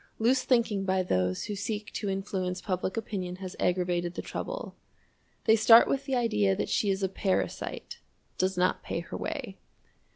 Loose 0.17 0.41
thinking 0.45 0.83
by 0.83 1.03
those 1.03 1.43
who 1.43 1.53
seek 1.53 1.93
to 1.93 2.09
influence 2.09 2.59
public 2.59 2.97
opinion 2.97 3.35
has 3.35 3.55
aggravated 3.59 4.15
the 4.15 4.21
trouble. 4.23 4.75
They 5.43 5.55
start 5.55 5.87
with 5.87 6.05
the 6.05 6.15
idea 6.15 6.55
that 6.55 6.69
she 6.69 6.89
is 6.89 7.03
a 7.03 7.07
parasite 7.07 7.99
does 8.39 8.57
not 8.57 8.81
pay 8.81 9.01
her 9.01 9.15
way. 9.17 9.59